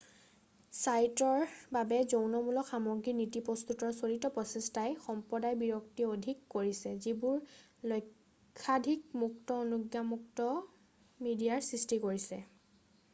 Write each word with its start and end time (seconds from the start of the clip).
ছাইটৰ 0.75 1.41
বাবে 1.75 1.97
যৌনমূলক 2.13 2.67
সামগ্ৰীৰ 2.69 3.15
নীতি 3.17 3.41
প্ৰস্তুতৰ 3.49 3.93
চলিত 3.97 4.31
প্ৰচেষ্টাই 4.39 4.95
সম্প্ৰদায় 5.05 5.59
বিৰক্তি 5.61 6.07
অধিক 6.15 6.41
কৰিছে 6.55 6.95
যিবোৰে 7.05 7.93
লক্ষাধিক 7.93 9.05
মুক্ত-অনুজ্ঞাযুক্ত 9.25 10.49
মিডিয়াৰ 10.57 11.65
সৃষ্টি 11.71 12.03
কৰিছে 12.11 12.45